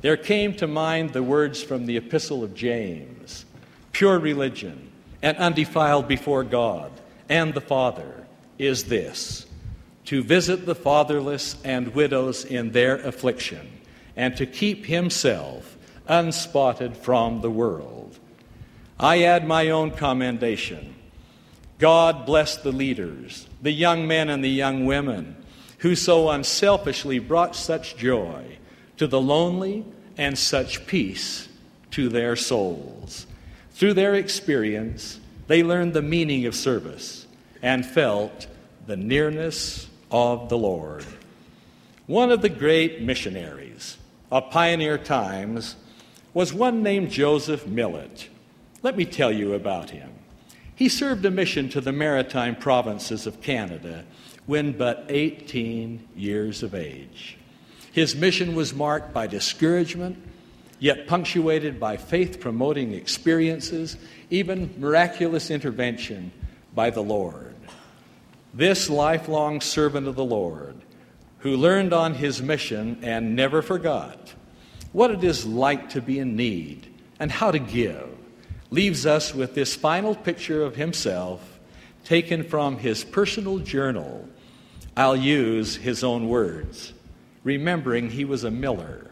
There 0.00 0.16
came 0.16 0.54
to 0.56 0.66
mind 0.66 1.12
the 1.12 1.22
words 1.22 1.62
from 1.62 1.86
the 1.86 1.96
Epistle 1.96 2.44
of 2.44 2.54
James 2.54 3.44
Pure 3.92 4.20
religion 4.20 4.92
and 5.22 5.36
undefiled 5.38 6.06
before 6.06 6.44
God 6.44 6.92
and 7.28 7.52
the 7.52 7.60
Father 7.60 8.26
is 8.58 8.84
this 8.84 9.46
to 10.04 10.22
visit 10.22 10.64
the 10.64 10.74
fatherless 10.74 11.56
and 11.64 11.94
widows 11.94 12.44
in 12.44 12.72
their 12.72 12.96
affliction, 12.96 13.68
and 14.16 14.36
to 14.38 14.46
keep 14.46 14.86
himself 14.86 15.76
unspotted 16.06 16.96
from 16.96 17.42
the 17.42 17.50
world. 17.50 18.18
I 18.98 19.24
add 19.24 19.46
my 19.46 19.68
own 19.68 19.90
commendation. 19.90 20.94
God 21.78 22.26
bless 22.26 22.56
the 22.56 22.72
leaders, 22.72 23.46
the 23.62 23.72
young 23.72 24.06
men 24.06 24.28
and 24.28 24.42
the 24.42 24.50
young 24.50 24.86
women 24.86 25.36
who 25.78 25.94
so 25.94 26.28
unselfishly 26.30 27.18
brought 27.20 27.54
such 27.54 27.96
joy 27.96 28.58
to 28.96 29.06
the 29.06 29.20
lonely 29.20 29.84
and 30.16 30.36
such 30.36 30.86
peace 30.86 31.48
to 31.92 32.08
their 32.08 32.34
souls. 32.34 33.26
Through 33.72 33.94
their 33.94 34.14
experience, 34.14 35.20
they 35.46 35.62
learned 35.62 35.94
the 35.94 36.02
meaning 36.02 36.46
of 36.46 36.56
service 36.56 37.26
and 37.62 37.86
felt 37.86 38.48
the 38.86 38.96
nearness 38.96 39.88
of 40.10 40.48
the 40.48 40.58
Lord. 40.58 41.06
One 42.06 42.32
of 42.32 42.42
the 42.42 42.48
great 42.48 43.02
missionaries 43.02 43.98
of 44.32 44.50
pioneer 44.50 44.98
times 44.98 45.76
was 46.34 46.52
one 46.52 46.82
named 46.82 47.10
Joseph 47.10 47.66
Millett. 47.66 48.28
Let 48.82 48.96
me 48.96 49.04
tell 49.04 49.30
you 49.30 49.54
about 49.54 49.90
him. 49.90 50.10
He 50.78 50.88
served 50.88 51.26
a 51.26 51.30
mission 51.32 51.68
to 51.70 51.80
the 51.80 51.90
maritime 51.90 52.54
provinces 52.54 53.26
of 53.26 53.42
Canada 53.42 54.04
when 54.46 54.78
but 54.78 55.06
18 55.08 56.08
years 56.14 56.62
of 56.62 56.72
age. 56.72 57.36
His 57.90 58.14
mission 58.14 58.54
was 58.54 58.72
marked 58.72 59.12
by 59.12 59.26
discouragement, 59.26 60.22
yet 60.78 61.08
punctuated 61.08 61.80
by 61.80 61.96
faith 61.96 62.38
promoting 62.38 62.94
experiences, 62.94 63.96
even 64.30 64.72
miraculous 64.78 65.50
intervention 65.50 66.30
by 66.76 66.90
the 66.90 67.02
Lord. 67.02 67.56
This 68.54 68.88
lifelong 68.88 69.60
servant 69.60 70.06
of 70.06 70.14
the 70.14 70.24
Lord, 70.24 70.76
who 71.40 71.56
learned 71.56 71.92
on 71.92 72.14
his 72.14 72.40
mission 72.40 73.00
and 73.02 73.34
never 73.34 73.62
forgot 73.62 74.32
what 74.92 75.10
it 75.10 75.24
is 75.24 75.44
like 75.44 75.90
to 75.90 76.00
be 76.00 76.20
in 76.20 76.36
need 76.36 76.86
and 77.18 77.32
how 77.32 77.50
to 77.50 77.58
give, 77.58 78.17
leaves 78.70 79.06
us 79.06 79.34
with 79.34 79.54
this 79.54 79.74
final 79.74 80.14
picture 80.14 80.62
of 80.62 80.76
himself 80.76 81.58
taken 82.04 82.42
from 82.42 82.78
his 82.78 83.04
personal 83.04 83.58
journal. 83.58 84.28
I'll 84.96 85.16
use 85.16 85.76
his 85.76 86.02
own 86.02 86.28
words, 86.28 86.92
remembering 87.44 88.10
he 88.10 88.24
was 88.24 88.44
a 88.44 88.50
miller. 88.50 89.10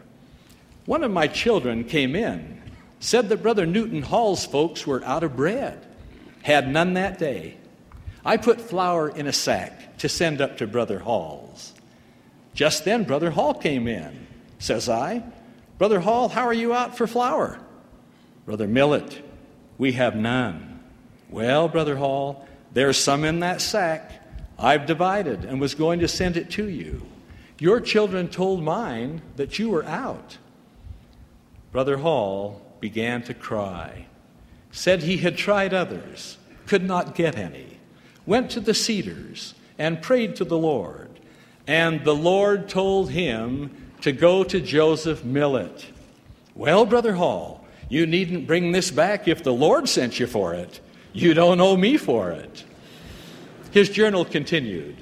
One 0.85 1.03
of 1.03 1.11
my 1.11 1.27
children 1.27 1.83
came 1.83 2.15
in, 2.15 2.61
said 2.99 3.29
that 3.29 3.43
Brother 3.43 3.65
Newton 3.65 4.01
Hall's 4.01 4.45
folks 4.45 4.87
were 4.87 5.03
out 5.03 5.23
of 5.23 5.35
bread, 5.35 5.85
had 6.43 6.67
none 6.67 6.93
that 6.93 7.19
day. 7.19 7.57
I 8.25 8.37
put 8.37 8.59
flour 8.59 9.09
in 9.09 9.27
a 9.27 9.33
sack 9.33 9.97
to 9.99 10.09
send 10.09 10.41
up 10.41 10.57
to 10.57 10.67
Brother 10.67 10.99
Hall's. 10.99 11.73
Just 12.53 12.85
then, 12.85 13.03
Brother 13.03 13.31
Hall 13.31 13.53
came 13.53 13.87
in. 13.87 14.27
Says 14.59 14.89
I, 14.89 15.23
Brother 15.77 15.99
Hall, 15.99 16.29
how 16.29 16.47
are 16.47 16.53
you 16.53 16.73
out 16.73 16.97
for 16.97 17.05
flour? 17.05 17.59
Brother 18.45 18.67
Millett, 18.67 19.23
we 19.77 19.93
have 19.93 20.15
none. 20.15 20.79
Well, 21.29 21.67
Brother 21.67 21.95
Hall, 21.95 22.47
there's 22.73 22.97
some 22.97 23.23
in 23.23 23.39
that 23.41 23.61
sack. 23.61 24.11
I've 24.57 24.85
divided 24.85 25.45
and 25.45 25.59
was 25.59 25.75
going 25.75 25.99
to 25.99 26.07
send 26.07 26.37
it 26.37 26.49
to 26.51 26.67
you. 26.67 27.05
Your 27.59 27.79
children 27.79 28.27
told 28.27 28.63
mine 28.63 29.21
that 29.35 29.59
you 29.59 29.69
were 29.69 29.85
out. 29.85 30.37
Brother 31.71 31.97
Hall 31.97 32.61
began 32.79 33.23
to 33.23 33.33
cry, 33.33 34.07
said 34.71 35.03
he 35.03 35.17
had 35.17 35.37
tried 35.37 35.73
others, 35.73 36.37
could 36.65 36.83
not 36.83 37.15
get 37.15 37.37
any 37.37 37.77
went 38.27 38.51
to 38.51 38.59
the 38.59 38.75
cedars 38.75 39.55
and 39.79 40.01
prayed 40.01 40.35
to 40.35 40.43
the 40.43 40.57
Lord. 40.57 41.09
And 41.65 42.03
the 42.03 42.13
Lord 42.13 42.69
told 42.69 43.09
him 43.09 43.71
to 44.01 44.11
go 44.11 44.43
to 44.43 44.59
Joseph 44.59 45.23
Millett. 45.23 45.87
Well, 46.53 46.85
Brother 46.85 47.13
Hall, 47.13 47.56
you 47.89 48.05
needn't 48.05 48.47
bring 48.47 48.71
this 48.71 48.91
back 48.91 49.27
if 49.27 49.43
the 49.43 49.53
Lord 49.53 49.87
sent 49.87 50.19
you 50.19 50.27
for 50.27 50.53
it. 50.53 50.79
You 51.13 51.33
don't 51.33 51.61
owe 51.61 51.77
me 51.77 51.97
for 51.97 52.31
it. 52.31 52.63
His 53.71 53.89
journal 53.89 54.25
continued 54.25 54.97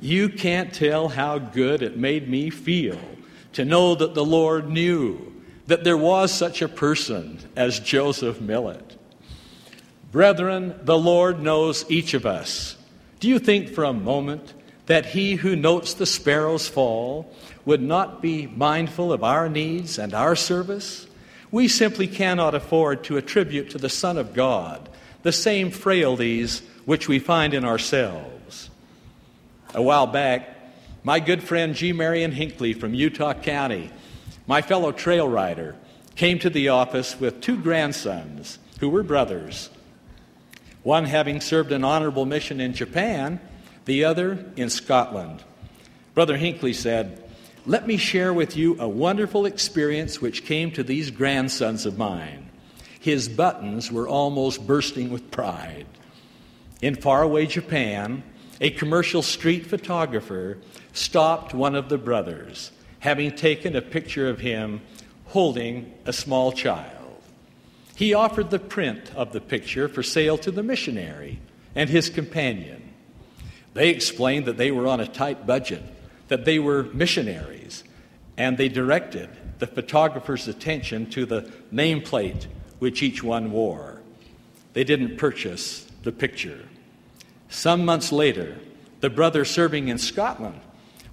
You 0.00 0.28
can't 0.28 0.72
tell 0.72 1.08
how 1.08 1.38
good 1.38 1.82
it 1.82 1.96
made 1.96 2.28
me 2.28 2.50
feel 2.50 2.98
to 3.54 3.64
know 3.64 3.94
that 3.94 4.14
the 4.14 4.24
Lord 4.24 4.68
knew 4.68 5.32
that 5.66 5.84
there 5.84 5.96
was 5.96 6.32
such 6.32 6.62
a 6.62 6.68
person 6.68 7.38
as 7.56 7.80
Joseph 7.80 8.40
Millett. 8.40 8.96
Brethren, 10.12 10.78
the 10.84 10.98
Lord 10.98 11.42
knows 11.42 11.84
each 11.90 12.14
of 12.14 12.24
us. 12.24 12.76
Do 13.20 13.28
you 13.28 13.38
think 13.38 13.68
for 13.68 13.84
a 13.84 13.92
moment 13.92 14.54
that 14.86 15.06
He 15.06 15.34
who 15.34 15.56
notes 15.56 15.94
the 15.94 16.06
sparrows 16.06 16.68
fall 16.68 17.34
would 17.66 17.82
not 17.82 18.22
be 18.22 18.46
mindful 18.46 19.12
of 19.12 19.24
our 19.24 19.48
needs 19.48 19.98
and 19.98 20.14
our 20.14 20.36
service? 20.36 21.07
We 21.50 21.68
simply 21.68 22.06
cannot 22.06 22.54
afford 22.54 23.04
to 23.04 23.16
attribute 23.16 23.70
to 23.70 23.78
the 23.78 23.88
Son 23.88 24.18
of 24.18 24.34
God 24.34 24.88
the 25.22 25.32
same 25.32 25.70
frailties 25.70 26.62
which 26.84 27.08
we 27.08 27.18
find 27.18 27.54
in 27.54 27.64
ourselves. 27.64 28.70
A 29.74 29.82
while 29.82 30.06
back, 30.06 30.56
my 31.02 31.20
good 31.20 31.42
friend 31.42 31.74
G. 31.74 31.92
Marion 31.92 32.32
Hinckley 32.32 32.72
from 32.72 32.94
Utah 32.94 33.34
County, 33.34 33.90
my 34.46 34.62
fellow 34.62 34.92
trail 34.92 35.28
rider, 35.28 35.76
came 36.16 36.38
to 36.38 36.50
the 36.50 36.68
office 36.68 37.18
with 37.18 37.40
two 37.40 37.56
grandsons 37.56 38.58
who 38.80 38.88
were 38.88 39.02
brothers 39.02 39.70
one 40.82 41.04
having 41.04 41.40
served 41.40 41.72
an 41.72 41.84
honorable 41.84 42.24
mission 42.24 42.60
in 42.60 42.72
Japan, 42.72 43.40
the 43.84 44.04
other 44.04 44.46
in 44.56 44.70
Scotland. 44.70 45.42
Brother 46.14 46.36
Hinckley 46.36 46.72
said, 46.72 47.27
Let 47.68 47.86
me 47.86 47.98
share 47.98 48.32
with 48.32 48.56
you 48.56 48.80
a 48.80 48.88
wonderful 48.88 49.44
experience 49.44 50.22
which 50.22 50.46
came 50.46 50.70
to 50.70 50.82
these 50.82 51.10
grandsons 51.10 51.84
of 51.84 51.98
mine. 51.98 52.48
His 52.98 53.28
buttons 53.28 53.92
were 53.92 54.08
almost 54.08 54.66
bursting 54.66 55.10
with 55.10 55.30
pride. 55.30 55.84
In 56.80 56.94
faraway 56.94 57.44
Japan, 57.44 58.22
a 58.58 58.70
commercial 58.70 59.20
street 59.20 59.66
photographer 59.66 60.56
stopped 60.94 61.52
one 61.52 61.74
of 61.74 61.90
the 61.90 61.98
brothers, 61.98 62.72
having 63.00 63.36
taken 63.36 63.76
a 63.76 63.82
picture 63.82 64.30
of 64.30 64.40
him 64.40 64.80
holding 65.26 65.92
a 66.06 66.12
small 66.14 66.52
child. 66.52 67.20
He 67.94 68.14
offered 68.14 68.48
the 68.48 68.58
print 68.58 69.14
of 69.14 69.32
the 69.32 69.42
picture 69.42 69.90
for 69.90 70.02
sale 70.02 70.38
to 70.38 70.50
the 70.50 70.62
missionary 70.62 71.38
and 71.74 71.90
his 71.90 72.08
companion. 72.08 72.94
They 73.74 73.90
explained 73.90 74.46
that 74.46 74.56
they 74.56 74.70
were 74.70 74.86
on 74.86 75.00
a 75.00 75.06
tight 75.06 75.46
budget, 75.46 75.82
that 76.28 76.44
they 76.44 76.58
were 76.58 76.84
missionaries, 76.84 77.84
and 78.36 78.56
they 78.56 78.68
directed 78.68 79.28
the 79.58 79.66
photographer's 79.66 80.46
attention 80.46 81.10
to 81.10 81.26
the 81.26 81.50
nameplate 81.72 82.46
which 82.78 83.02
each 83.02 83.22
one 83.22 83.50
wore. 83.50 84.00
They 84.72 84.84
didn't 84.84 85.16
purchase 85.16 85.86
the 86.04 86.12
picture. 86.12 86.60
Some 87.48 87.84
months 87.84 88.12
later, 88.12 88.56
the 89.00 89.10
brother 89.10 89.44
serving 89.44 89.88
in 89.88 89.98
Scotland 89.98 90.60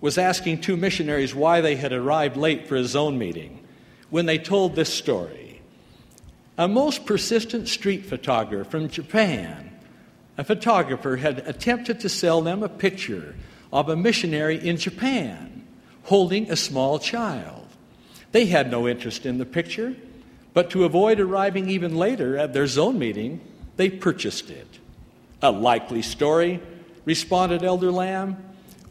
was 0.01 0.17
asking 0.17 0.61
two 0.61 0.77
missionaries 0.77 1.33
why 1.33 1.61
they 1.61 1.75
had 1.75 1.93
arrived 1.93 2.37
late 2.37 2.67
for 2.67 2.75
his 2.75 2.95
own 2.95 3.17
meeting. 3.17 3.65
When 4.09 4.25
they 4.25 4.37
told 4.37 4.75
this 4.75 4.93
story, 4.93 5.61
a 6.57 6.67
most 6.67 7.05
persistent 7.05 7.67
street 7.67 8.05
photographer 8.05 8.69
from 8.69 8.89
Japan. 8.89 9.71
A 10.37 10.43
photographer 10.43 11.17
had 11.17 11.39
attempted 11.39 11.99
to 12.01 12.09
sell 12.09 12.41
them 12.41 12.63
a 12.63 12.69
picture 12.69 13.35
of 13.75 13.89
a 13.89 13.95
missionary 13.95 14.57
in 14.57 14.77
Japan 14.77 15.67
holding 16.03 16.49
a 16.49 16.55
small 16.55 16.97
child. 16.97 17.67
They 18.31 18.45
had 18.45 18.71
no 18.71 18.87
interest 18.87 19.25
in 19.25 19.37
the 19.37 19.45
picture, 19.45 19.93
but 20.53 20.69
to 20.69 20.85
avoid 20.85 21.19
arriving 21.19 21.69
even 21.69 21.97
later 21.97 22.37
at 22.37 22.53
their 22.53 22.67
zone 22.67 22.97
meeting, 22.97 23.41
they 23.75 23.89
purchased 23.89 24.49
it. 24.49 24.79
A 25.41 25.51
likely 25.51 26.01
story, 26.01 26.61
responded 27.03 27.63
Elder 27.63 27.91
Lamb, 27.91 28.37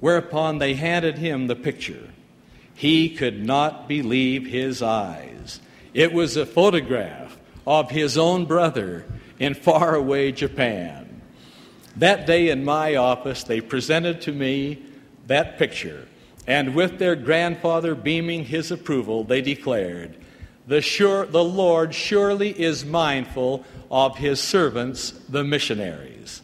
whereupon 0.01 0.59
they 0.59 0.75
handed 0.75 1.17
him 1.17 1.47
the 1.47 1.57
picture. 1.57 2.11
He 2.75 3.09
could 3.09 3.43
not 3.43 3.89
believe 3.89 4.47
his 4.47 4.83
eyes. 4.83 5.61
It 5.95 6.13
was 6.13 6.37
a 6.37 6.45
photograph 6.45 7.39
of 7.67 7.91
his 7.91 8.19
own 8.19 8.45
brother 8.45 9.07
in 9.39 9.55
faraway 9.55 10.33
Japan. 10.33 11.04
That 11.97 12.27
day 12.27 12.49
in 12.49 12.65
my 12.65 12.97
office, 12.97 13.45
they 13.45 13.61
presented 13.61 14.21
to 14.23 14.33
me 14.33 14.83
that 15.27 15.59
picture, 15.59 16.09
and 16.47 16.75
with 16.75 16.99
their 16.99 17.15
grandfather 17.15 17.95
beaming 17.95 18.45
his 18.45 18.71
approval, 18.71 19.25
they 19.25 19.41
declared, 19.41 20.17
the, 20.67 20.81
sure, 20.81 21.27
the 21.27 21.45
Lord 21.45 21.95
surely 21.95 22.59
is 22.59 22.85
mindful 22.85 23.65
of 23.91 24.17
his 24.17 24.41
servants, 24.41 25.13
the 25.29 25.45
missionaries. 25.45 26.43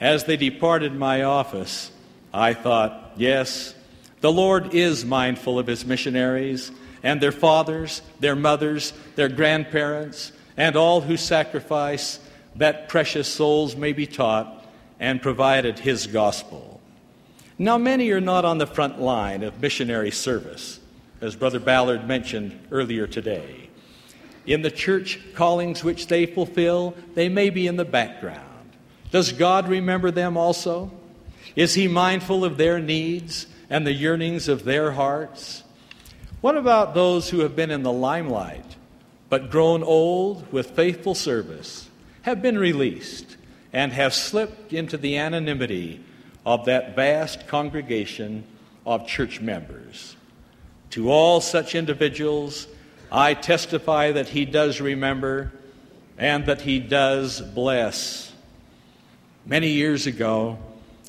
As 0.00 0.24
they 0.24 0.36
departed 0.36 0.94
my 0.94 1.22
office, 1.22 1.90
I 2.32 2.54
thought, 2.54 3.12
yes, 3.16 3.74
the 4.20 4.32
Lord 4.32 4.74
is 4.74 5.04
mindful 5.04 5.58
of 5.58 5.66
his 5.66 5.84
missionaries 5.84 6.70
and 7.02 7.20
their 7.20 7.32
fathers, 7.32 8.00
their 8.20 8.36
mothers, 8.36 8.92
their 9.16 9.28
grandparents, 9.28 10.32
and 10.56 10.76
all 10.76 11.00
who 11.00 11.16
sacrifice 11.16 12.20
that 12.56 12.88
precious 12.88 13.26
souls 13.26 13.76
may 13.76 13.92
be 13.92 14.06
taught 14.06 14.61
and 15.02 15.20
provided 15.20 15.80
his 15.80 16.06
gospel. 16.06 16.80
Now, 17.58 17.76
many 17.76 18.10
are 18.12 18.20
not 18.20 18.44
on 18.44 18.58
the 18.58 18.66
front 18.68 19.00
line 19.00 19.42
of 19.42 19.60
missionary 19.60 20.12
service, 20.12 20.78
as 21.20 21.34
Brother 21.34 21.58
Ballard 21.58 22.06
mentioned 22.06 22.58
earlier 22.70 23.08
today. 23.08 23.68
In 24.46 24.62
the 24.62 24.70
church 24.70 25.18
callings 25.34 25.82
which 25.82 26.06
they 26.06 26.24
fulfill, 26.24 26.94
they 27.14 27.28
may 27.28 27.50
be 27.50 27.66
in 27.66 27.76
the 27.76 27.84
background. 27.84 28.48
Does 29.10 29.32
God 29.32 29.68
remember 29.68 30.12
them 30.12 30.36
also? 30.36 30.92
Is 31.56 31.74
He 31.74 31.88
mindful 31.88 32.44
of 32.44 32.56
their 32.56 32.78
needs 32.78 33.48
and 33.68 33.84
the 33.84 33.92
yearnings 33.92 34.46
of 34.46 34.62
their 34.62 34.92
hearts? 34.92 35.64
What 36.40 36.56
about 36.56 36.94
those 36.94 37.28
who 37.30 37.40
have 37.40 37.56
been 37.56 37.72
in 37.72 37.82
the 37.82 37.92
limelight 37.92 38.76
but 39.32 39.50
grown 39.50 39.82
old 39.82 40.52
with 40.52 40.72
faithful 40.72 41.14
service, 41.14 41.88
have 42.20 42.42
been 42.42 42.58
released, 42.58 43.38
and 43.72 43.92
have 43.92 44.14
slipped 44.14 44.72
into 44.72 44.96
the 44.96 45.16
anonymity 45.16 46.00
of 46.44 46.66
that 46.66 46.94
vast 46.94 47.46
congregation 47.46 48.44
of 48.84 49.06
church 49.06 49.40
members? 49.40 50.16
To 50.90 51.10
all 51.10 51.40
such 51.40 51.74
individuals, 51.74 52.66
I 53.10 53.34
testify 53.34 54.12
that 54.12 54.28
He 54.28 54.44
does 54.44 54.80
remember 54.80 55.52
and 56.18 56.46
that 56.46 56.62
He 56.62 56.78
does 56.78 57.40
bless. 57.40 58.32
Many 59.46 59.68
years 59.70 60.06
ago, 60.06 60.58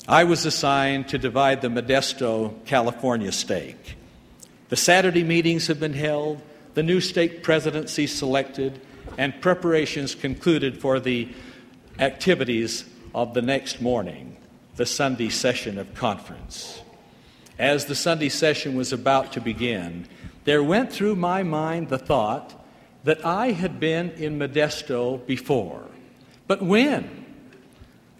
I 0.08 0.24
was 0.24 0.44
assigned 0.44 1.08
to 1.08 1.18
divide 1.18 1.62
the 1.62 1.68
Modesto, 1.68 2.54
California 2.66 3.32
stake. 3.32 3.96
The 4.68 4.76
Saturday 4.76 5.22
meetings 5.22 5.66
have 5.68 5.80
been 5.80 5.94
held, 5.94 6.42
the 6.74 6.82
new 6.82 7.00
stake 7.00 7.42
presidency 7.42 8.06
selected, 8.06 8.80
and 9.16 9.40
preparations 9.40 10.14
concluded 10.14 10.80
for 10.80 10.98
the 10.98 11.28
activities 11.98 12.84
of 13.14 13.34
the 13.34 13.42
next 13.42 13.80
morning, 13.80 14.36
the 14.76 14.86
Sunday 14.86 15.28
session 15.28 15.78
of 15.78 15.94
conference. 15.94 16.82
As 17.58 17.84
the 17.84 17.94
Sunday 17.94 18.28
session 18.28 18.74
was 18.74 18.92
about 18.92 19.32
to 19.32 19.40
begin, 19.40 20.06
there 20.44 20.62
went 20.62 20.92
through 20.92 21.16
my 21.16 21.42
mind 21.42 21.88
the 21.88 21.98
thought 21.98 22.64
that 23.04 23.24
I 23.24 23.52
had 23.52 23.78
been 23.78 24.10
in 24.10 24.38
Modesto 24.38 25.24
before. 25.26 25.86
But 26.46 26.62
when? 26.62 27.24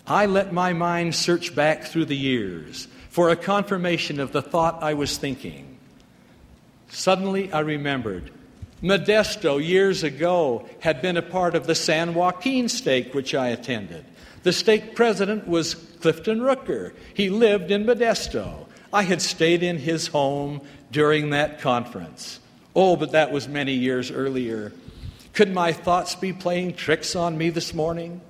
I 0.06 0.26
let 0.26 0.52
my 0.52 0.72
mind 0.72 1.14
search 1.14 1.54
back 1.54 1.84
through 1.84 2.04
the 2.04 2.16
years 2.16 2.88
for 3.08 3.30
a 3.30 3.36
confirmation 3.36 4.20
of 4.20 4.32
the 4.32 4.42
thought 4.42 4.82
I 4.82 4.94
was 4.94 5.16
thinking. 5.16 5.78
Suddenly 6.88 7.52
I 7.52 7.60
remembered 7.60 8.30
Modesto, 8.84 9.56
years 9.66 10.02
ago, 10.02 10.68
had 10.80 11.00
been 11.00 11.16
a 11.16 11.22
part 11.22 11.54
of 11.54 11.66
the 11.66 11.74
San 11.74 12.12
Joaquin 12.12 12.68
stake 12.68 13.14
which 13.14 13.34
I 13.34 13.48
attended. 13.48 14.04
The 14.42 14.52
stake 14.52 14.94
president 14.94 15.48
was 15.48 15.74
Clifton 15.74 16.40
Rooker. 16.40 16.92
He 17.14 17.30
lived 17.30 17.70
in 17.70 17.86
Modesto. 17.86 18.66
I 18.92 19.04
had 19.04 19.22
stayed 19.22 19.62
in 19.62 19.78
his 19.78 20.08
home 20.08 20.60
during 20.92 21.30
that 21.30 21.62
conference. 21.62 22.40
Oh, 22.76 22.94
but 22.94 23.12
that 23.12 23.32
was 23.32 23.48
many 23.48 23.72
years 23.72 24.10
earlier. 24.10 24.74
Could 25.32 25.54
my 25.54 25.72
thoughts 25.72 26.14
be 26.14 26.34
playing 26.34 26.74
tricks 26.74 27.16
on 27.16 27.38
me 27.38 27.48
this 27.48 27.72
morning? 27.72 28.20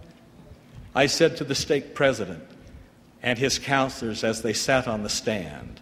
I 0.94 1.07
said 1.07 1.37
to 1.38 1.44
the 1.44 1.57
stake 1.57 1.96
president 1.96 2.44
and 3.24 3.40
his 3.40 3.59
counselors 3.59 4.22
as 4.22 4.42
they 4.42 4.52
sat 4.52 4.87
on 4.87 5.02
the 5.02 5.09
stand, 5.09 5.81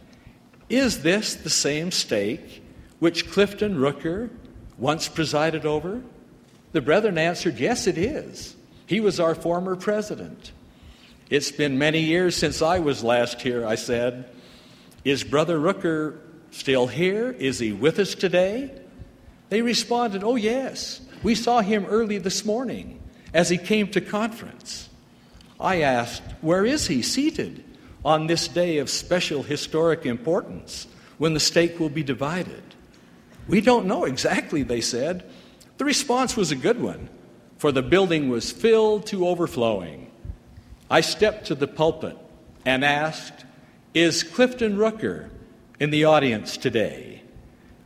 Is 0.71 1.03
this 1.03 1.35
the 1.35 1.51
same 1.51 1.91
stake 1.91 2.63
which 3.01 3.31
Clifton 3.31 3.77
Rooker 3.77 4.31
once 4.83 5.07
presided 5.07 5.65
over? 5.65 6.03
The 6.73 6.81
brethren 6.81 7.17
answered, 7.17 7.61
Yes, 7.61 7.87
it 7.87 7.97
is. 7.97 8.57
He 8.85 8.99
was 8.99 9.21
our 9.21 9.37
former 9.37 9.77
president. 9.77 10.51
It's 11.31 11.53
been 11.53 11.79
many 11.79 12.01
years 12.01 12.35
since 12.35 12.61
I 12.61 12.81
was 12.81 13.05
last 13.05 13.41
here, 13.41 13.65
I 13.65 13.77
said. 13.77 14.29
Is 15.05 15.23
Brother 15.23 15.57
Rooker 15.59 16.19
still 16.51 16.89
here? 16.89 17.31
Is 17.31 17.61
he 17.61 17.73
with 17.73 18.01
us 18.01 18.17
today? 18.17 18.77
They 19.51 19.63
responded, 19.63 20.25
Oh, 20.25 20.35
yes. 20.35 21.01
We 21.23 21.37
saw 21.37 21.61
him 21.61 21.87
early 21.87 22.19
this 22.19 22.45
morning 22.45 23.01
as 23.33 23.49
he 23.49 23.59
came 23.59 23.87
to 23.93 24.01
conference. 24.01 24.89
I 25.61 25.83
asked, 25.83 26.25
Where 26.41 26.67
is 26.67 26.89
he 26.89 27.03
seated 27.03 27.63
on 28.05 28.27
this 28.27 28.49
day 28.49 28.79
of 28.79 28.91
special 28.91 29.45
historic 29.45 30.05
importance 30.05 30.89
when 31.19 31.35
the 31.35 31.41
stake 31.41 31.79
will 31.79 31.89
be 31.89 32.03
divided? 32.03 32.65
We 33.49 33.61
don't 33.61 33.87
know 33.87 34.05
exactly, 34.05 34.63
they 34.63 34.81
said. 34.81 35.25
The 35.79 35.85
response 35.85 36.37
was 36.37 36.53
a 36.53 36.57
good 36.57 36.81
one, 36.81 37.09
for 37.59 37.73
the 37.73 37.83
building 37.83 38.29
was 38.29 38.53
filled 38.53 39.07
to 39.07 39.27
overflowing. 39.27 40.11
I 40.91 41.01
stepped 41.01 41.47
to 41.47 41.55
the 41.55 41.67
pulpit 41.67 42.17
and 42.65 42.85
asked, 42.85 43.45
Is 43.95 44.23
Clifton 44.23 44.77
Rooker 44.77 45.31
in 45.81 45.91
the 45.91 46.05
audience 46.05 46.57
today? 46.57 47.23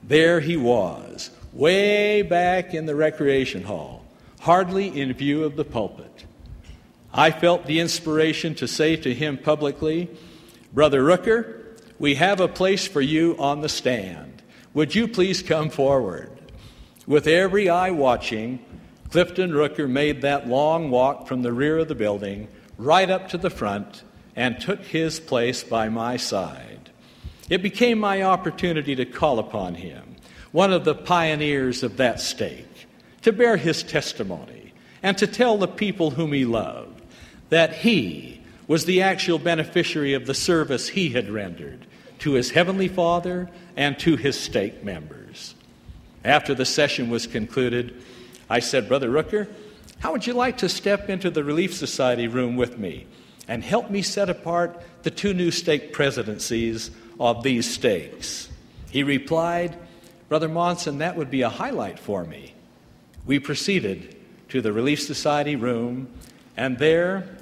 There 0.02 0.40
he 0.40 0.56
was, 0.56 1.30
way 1.52 2.22
back 2.22 2.74
in 2.74 2.86
the 2.86 2.94
recreation 2.94 3.64
hall, 3.64 4.04
hardly 4.40 4.88
in 5.00 5.12
view 5.14 5.44
of 5.44 5.56
the 5.56 5.64
pulpit. 5.64 6.26
I 7.12 7.30
felt 7.30 7.66
the 7.66 7.80
inspiration 7.80 8.54
to 8.56 8.68
say 8.68 8.96
to 8.96 9.14
him 9.14 9.38
publicly, 9.38 10.10
Brother 10.72 11.02
Rooker, 11.02 11.62
we 11.98 12.16
have 12.16 12.40
a 12.40 12.48
place 12.48 12.86
for 12.86 13.00
you 13.00 13.36
on 13.38 13.62
the 13.62 13.68
stand. 13.70 14.36
Would 14.76 14.94
you 14.94 15.08
please 15.08 15.42
come 15.42 15.70
forward? 15.70 16.30
With 17.06 17.26
every 17.26 17.70
eye 17.70 17.92
watching, 17.92 18.62
Clifton 19.08 19.52
Rooker 19.52 19.88
made 19.88 20.20
that 20.20 20.48
long 20.48 20.90
walk 20.90 21.26
from 21.26 21.40
the 21.40 21.50
rear 21.50 21.78
of 21.78 21.88
the 21.88 21.94
building 21.94 22.48
right 22.76 23.08
up 23.08 23.30
to 23.30 23.38
the 23.38 23.48
front 23.48 24.02
and 24.36 24.60
took 24.60 24.84
his 24.84 25.18
place 25.18 25.64
by 25.64 25.88
my 25.88 26.18
side. 26.18 26.90
It 27.48 27.62
became 27.62 27.98
my 27.98 28.20
opportunity 28.20 28.94
to 28.96 29.06
call 29.06 29.38
upon 29.38 29.76
him, 29.76 30.16
one 30.52 30.74
of 30.74 30.84
the 30.84 30.94
pioneers 30.94 31.82
of 31.82 31.96
that 31.96 32.20
stake, 32.20 32.86
to 33.22 33.32
bear 33.32 33.56
his 33.56 33.82
testimony 33.82 34.74
and 35.02 35.16
to 35.16 35.26
tell 35.26 35.56
the 35.56 35.68
people 35.68 36.10
whom 36.10 36.34
he 36.34 36.44
loved 36.44 37.00
that 37.48 37.72
he 37.76 38.42
was 38.68 38.84
the 38.84 39.00
actual 39.00 39.38
beneficiary 39.38 40.12
of 40.12 40.26
the 40.26 40.34
service 40.34 40.86
he 40.86 41.08
had 41.08 41.30
rendered 41.30 41.86
to 42.20 42.33
his 42.33 42.50
heavenly 42.50 42.88
Father 42.88 43.48
and 43.76 43.98
to 44.00 44.16
his 44.16 44.38
stake 44.38 44.85
members. 44.85 45.55
After 46.24 46.55
the 46.55 46.64
session 46.64 47.11
was 47.11 47.26
concluded, 47.26 48.02
I 48.48 48.61
said, 48.61 48.88
Brother 48.88 49.11
Rooker, 49.11 49.48
how 49.98 50.12
would 50.12 50.26
you 50.26 50.35
like 50.35 50.59
to 50.59 50.68
step 50.68 51.09
into 51.09 51.31
the 51.31 51.44
Relief 51.44 51.74
Society 51.74 52.29
room 52.29 52.57
with 52.57 52.79
me 52.79 53.07
and 53.48 53.62
help 53.62 53.90
me 53.90 54.02
set 54.02 54.29
apart 54.29 54.81
the 55.02 55.11
two 55.11 55.33
new 55.33 55.50
stake 55.50 55.92
presidencies 55.92 56.90
of 57.18 57.42
these 57.42 57.72
stakes? 57.72 58.48
He 58.90 59.02
replied, 59.02 59.76
Brother 60.29 60.48
Monson, 60.48 60.98
that 60.98 61.16
would 61.16 61.31
be 61.31 61.42
a 61.42 61.48
highlight 61.48 61.98
for 61.98 62.24
me. 62.24 62.55
We 63.24 63.38
proceeded 63.38 64.16
to 64.48 64.61
the 64.61 64.72
Relief 64.72 65.00
Society 65.00 65.57
room, 65.57 66.09
and 66.57 66.79
there 66.79 67.37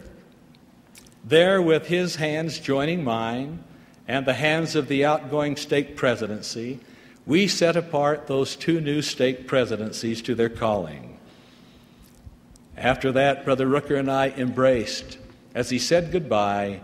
there, 1.26 1.62
with 1.62 1.86
his 1.86 2.16
hands 2.16 2.58
joining 2.58 3.02
mine 3.02 3.64
and 4.06 4.26
the 4.26 4.34
hands 4.34 4.74
of 4.74 4.88
the 4.88 5.04
outgoing 5.04 5.56
stake 5.56 5.96
presidency, 5.96 6.80
we 7.26 7.48
set 7.48 7.76
apart 7.76 8.26
those 8.26 8.56
two 8.56 8.80
new 8.80 9.00
stake 9.00 9.46
presidencies 9.46 10.20
to 10.22 10.34
their 10.34 10.50
calling. 10.50 11.18
After 12.76 13.12
that, 13.12 13.44
Brother 13.44 13.66
Rooker 13.66 13.98
and 13.98 14.10
I 14.10 14.28
embraced 14.30 15.18
as 15.54 15.70
he 15.70 15.78
said 15.78 16.10
goodbye 16.10 16.80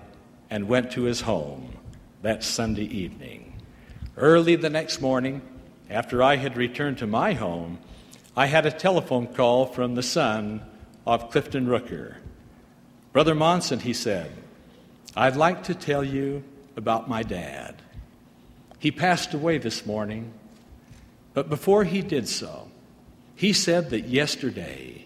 and 0.48 0.68
went 0.68 0.92
to 0.92 1.02
his 1.02 1.22
home 1.22 1.76
that 2.22 2.44
Sunday 2.44 2.84
evening. 2.84 3.52
Early 4.16 4.56
the 4.56 4.70
next 4.70 5.00
morning, 5.00 5.42
after 5.88 6.22
I 6.22 6.36
had 6.36 6.56
returned 6.56 6.98
to 6.98 7.06
my 7.06 7.32
home, 7.32 7.78
I 8.36 8.46
had 8.46 8.64
a 8.64 8.70
telephone 8.70 9.26
call 9.26 9.66
from 9.66 9.94
the 9.94 10.02
son 10.02 10.62
of 11.06 11.30
Clifton 11.30 11.66
Rooker. 11.66 12.16
Brother 13.12 13.34
Monson, 13.34 13.80
he 13.80 13.92
said, 13.92 14.30
I'd 15.16 15.36
like 15.36 15.64
to 15.64 15.74
tell 15.74 16.04
you 16.04 16.44
about 16.80 17.10
my 17.10 17.22
dad. 17.22 17.74
He 18.78 18.90
passed 18.90 19.34
away 19.34 19.58
this 19.58 19.84
morning, 19.84 20.32
but 21.34 21.50
before 21.50 21.84
he 21.84 22.00
did 22.00 22.26
so, 22.26 22.68
he 23.36 23.52
said 23.52 23.90
that 23.90 24.08
yesterday 24.08 25.04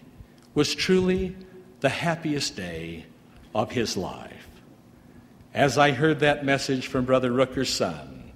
was 0.53 0.73
truly 0.73 1.35
the 1.81 1.89
happiest 1.89 2.55
day 2.55 3.05
of 3.53 3.71
his 3.71 3.97
life. 3.97 4.47
As 5.53 5.77
I 5.77 5.91
heard 5.91 6.21
that 6.21 6.45
message 6.45 6.87
from 6.87 7.03
Brother 7.03 7.29
Rooker's 7.29 7.69
son, 7.69 8.31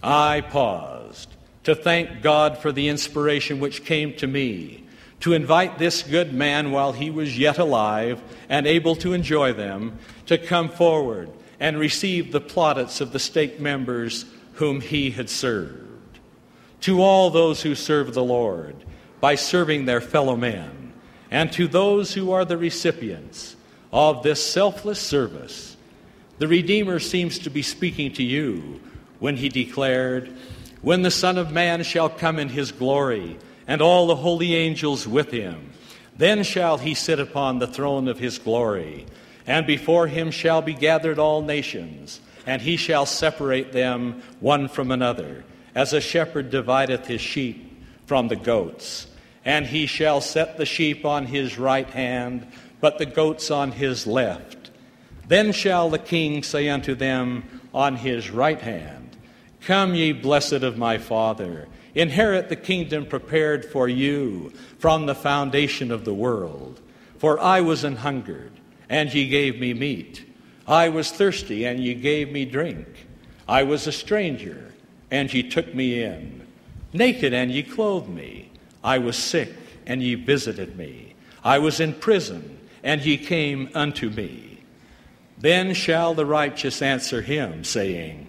I 0.00 0.40
paused 0.40 1.34
to 1.64 1.74
thank 1.74 2.22
God 2.22 2.56
for 2.56 2.70
the 2.70 2.88
inspiration 2.88 3.58
which 3.58 3.84
came 3.84 4.14
to 4.18 4.28
me 4.28 4.84
to 5.20 5.32
invite 5.32 5.78
this 5.78 6.04
good 6.04 6.32
man 6.32 6.70
while 6.70 6.92
he 6.92 7.10
was 7.10 7.36
yet 7.36 7.58
alive 7.58 8.22
and 8.48 8.64
able 8.64 8.94
to 8.94 9.12
enjoy 9.12 9.52
them 9.52 9.98
to 10.26 10.38
come 10.38 10.68
forward 10.68 11.30
and 11.60 11.78
received 11.78 12.32
the 12.32 12.40
plaudits 12.40 13.00
of 13.00 13.12
the 13.12 13.18
stake 13.18 13.60
members 13.60 14.24
whom 14.54 14.80
he 14.80 15.10
had 15.10 15.28
served. 15.28 16.18
To 16.82 17.02
all 17.02 17.28
those 17.30 17.62
who 17.62 17.74
serve 17.74 18.14
the 18.14 18.24
Lord 18.24 18.74
by 19.20 19.34
serving 19.34 19.84
their 19.84 20.00
fellow 20.00 20.34
men, 20.34 20.94
and 21.30 21.52
to 21.52 21.68
those 21.68 22.14
who 22.14 22.32
are 22.32 22.46
the 22.46 22.56
recipients 22.56 23.54
of 23.92 24.22
this 24.22 24.44
selfless 24.44 24.98
service, 24.98 25.76
the 26.38 26.48
Redeemer 26.48 26.98
seems 26.98 27.38
to 27.40 27.50
be 27.50 27.62
speaking 27.62 28.12
to 28.14 28.22
you 28.22 28.80
when 29.18 29.36
he 29.36 29.50
declared, 29.50 30.34
When 30.80 31.02
the 31.02 31.10
Son 31.10 31.36
of 31.36 31.52
Man 31.52 31.82
shall 31.82 32.08
come 32.08 32.38
in 32.38 32.48
his 32.48 32.72
glory, 32.72 33.36
and 33.66 33.82
all 33.82 34.06
the 34.06 34.16
holy 34.16 34.56
angels 34.56 35.06
with 35.06 35.30
him, 35.30 35.70
then 36.16 36.42
shall 36.42 36.78
he 36.78 36.94
sit 36.94 37.20
upon 37.20 37.58
the 37.58 37.66
throne 37.66 38.08
of 38.08 38.18
his 38.18 38.38
glory, 38.38 39.06
and 39.50 39.66
before 39.66 40.06
him 40.06 40.30
shall 40.30 40.62
be 40.62 40.74
gathered 40.74 41.18
all 41.18 41.42
nations, 41.42 42.20
and 42.46 42.62
he 42.62 42.76
shall 42.76 43.04
separate 43.04 43.72
them 43.72 44.22
one 44.38 44.68
from 44.68 44.92
another, 44.92 45.42
as 45.74 45.92
a 45.92 46.00
shepherd 46.00 46.50
divideth 46.50 47.08
his 47.08 47.20
sheep 47.20 47.82
from 48.06 48.28
the 48.28 48.36
goats. 48.36 49.08
And 49.44 49.66
he 49.66 49.86
shall 49.86 50.20
set 50.20 50.56
the 50.56 50.64
sheep 50.64 51.04
on 51.04 51.26
his 51.26 51.58
right 51.58 51.90
hand, 51.90 52.46
but 52.80 52.98
the 52.98 53.06
goats 53.06 53.50
on 53.50 53.72
his 53.72 54.06
left. 54.06 54.70
Then 55.26 55.50
shall 55.50 55.90
the 55.90 55.98
king 55.98 56.44
say 56.44 56.68
unto 56.68 56.94
them 56.94 57.42
on 57.74 57.96
his 57.96 58.30
right 58.30 58.60
hand, 58.60 59.16
Come, 59.62 59.96
ye 59.96 60.12
blessed 60.12 60.62
of 60.62 60.78
my 60.78 60.98
Father, 60.98 61.66
inherit 61.96 62.50
the 62.50 62.56
kingdom 62.56 63.04
prepared 63.04 63.64
for 63.64 63.88
you 63.88 64.52
from 64.78 65.06
the 65.06 65.14
foundation 65.16 65.90
of 65.90 66.04
the 66.04 66.14
world. 66.14 66.80
For 67.18 67.40
I 67.40 67.62
was 67.62 67.82
an 67.82 67.96
hungered, 67.96 68.59
and 68.90 69.14
ye 69.14 69.28
gave 69.28 69.58
me 69.58 69.72
meat. 69.72 70.26
I 70.66 70.90
was 70.90 71.10
thirsty, 71.10 71.64
and 71.64 71.82
ye 71.82 71.94
gave 71.94 72.30
me 72.30 72.44
drink. 72.44 72.86
I 73.48 73.62
was 73.62 73.86
a 73.86 73.92
stranger, 73.92 74.74
and 75.10 75.32
ye 75.32 75.44
took 75.48 75.72
me 75.74 76.02
in. 76.02 76.46
Naked, 76.92 77.32
and 77.32 77.50
ye 77.50 77.62
clothed 77.62 78.08
me. 78.08 78.50
I 78.82 78.98
was 78.98 79.16
sick, 79.16 79.54
and 79.86 80.02
ye 80.02 80.16
visited 80.16 80.76
me. 80.76 81.14
I 81.42 81.58
was 81.58 81.80
in 81.80 81.94
prison, 81.94 82.58
and 82.82 83.00
ye 83.00 83.16
came 83.16 83.70
unto 83.74 84.10
me. 84.10 84.58
Then 85.38 85.72
shall 85.72 86.14
the 86.14 86.26
righteous 86.26 86.82
answer 86.82 87.22
him, 87.22 87.64
saying, 87.64 88.28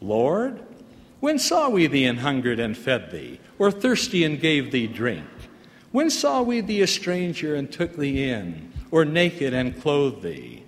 Lord, 0.00 0.58
when 1.20 1.38
saw 1.38 1.68
we 1.68 1.86
thee 1.86 2.04
an 2.06 2.18
hungered 2.18 2.58
and 2.58 2.76
fed 2.76 3.10
thee, 3.10 3.40
or 3.58 3.70
thirsty 3.70 4.24
and 4.24 4.40
gave 4.40 4.72
thee 4.72 4.86
drink? 4.86 5.26
When 5.92 6.10
saw 6.10 6.42
we 6.42 6.60
thee 6.60 6.80
a 6.80 6.86
stranger 6.86 7.54
and 7.54 7.70
took 7.70 7.96
thee 7.96 8.28
in, 8.30 8.67
or 8.90 9.04
naked 9.04 9.54
and 9.54 9.80
clothed 9.80 10.22
thee? 10.22 10.64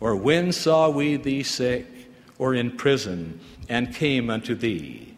Or 0.00 0.14
when 0.14 0.52
saw 0.52 0.88
we 0.88 1.16
thee 1.16 1.42
sick, 1.42 1.86
or 2.38 2.54
in 2.54 2.76
prison, 2.76 3.40
and 3.68 3.94
came 3.94 4.30
unto 4.30 4.54
thee? 4.54 5.14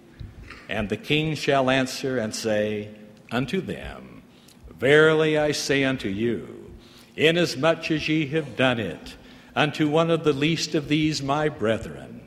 And 0.68 0.88
the 0.88 0.96
king 0.96 1.34
shall 1.34 1.70
answer 1.70 2.18
and 2.18 2.34
say 2.34 2.90
unto 3.30 3.60
them, 3.60 4.22
Verily 4.70 5.36
I 5.36 5.52
say 5.52 5.84
unto 5.84 6.08
you, 6.08 6.72
inasmuch 7.16 7.90
as 7.90 8.08
ye 8.08 8.26
have 8.28 8.56
done 8.56 8.78
it, 8.78 9.16
Unto 9.58 9.88
one 9.88 10.08
of 10.08 10.22
the 10.22 10.32
least 10.32 10.76
of 10.76 10.86
these, 10.86 11.20
my 11.20 11.48
brethren, 11.48 12.20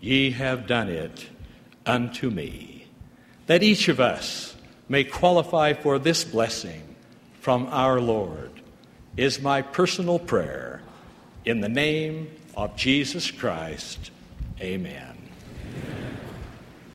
ye 0.00 0.30
have 0.30 0.66
done 0.66 0.88
it 0.88 1.28
unto 1.84 2.30
me. 2.30 2.86
That 3.46 3.62
each 3.62 3.88
of 3.88 4.00
us 4.00 4.56
may 4.88 5.04
qualify 5.04 5.74
for 5.74 5.98
this 5.98 6.24
blessing 6.24 6.82
from 7.42 7.66
our 7.66 8.00
Lord 8.00 8.62
is 9.18 9.42
my 9.42 9.60
personal 9.60 10.20
prayer. 10.20 10.80
In 11.44 11.60
the 11.60 11.68
name 11.68 12.30
of 12.56 12.76
Jesus 12.76 13.32
Christ, 13.32 14.12
amen. 14.60 15.17